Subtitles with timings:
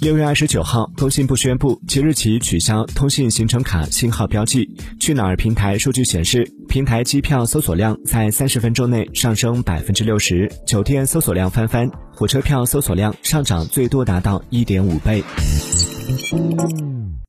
[0.00, 4.66] 六月二十九号，工信部宣布即日起取消通信行程卡信号标记。
[4.98, 15.22] 去哪儿平台数据显示，平台机票搜索量在三十分钟内上升百分之六十，酒店搜索量翻番，火车票搜索量上涨最多达到一点五倍。